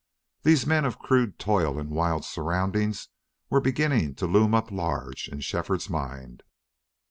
These 0.41 0.65
men 0.65 0.83
of 0.83 0.97
crude 0.97 1.37
toil 1.37 1.77
and 1.77 1.91
wild 1.91 2.25
surroundings 2.25 3.09
were 3.51 3.61
beginning 3.61 4.15
to 4.15 4.25
loom 4.25 4.55
up 4.55 4.71
large 4.71 5.27
in 5.29 5.41
Shefford's 5.41 5.91
mind. 5.91 6.41